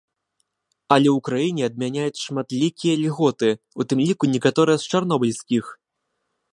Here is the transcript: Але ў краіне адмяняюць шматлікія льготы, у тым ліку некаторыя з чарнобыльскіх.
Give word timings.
Але 0.95 1.09
ў 1.11 1.19
краіне 1.27 1.61
адмяняюць 1.69 2.23
шматлікія 2.25 2.95
льготы, 3.05 3.49
у 3.81 3.89
тым 3.93 3.99
ліку 4.07 4.23
некаторыя 4.35 4.77
з 4.85 4.95
чарнобыльскіх. 4.95 5.65